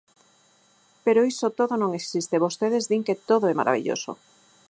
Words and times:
Pero 1.05 1.27
iso 1.31 1.47
todo 1.59 1.73
non 1.81 1.91
existe, 1.99 2.43
vostedes 2.45 2.83
din 2.89 3.05
que 3.07 3.19
todo 3.29 3.45
é 3.53 3.55
marabilloso. 3.57 4.11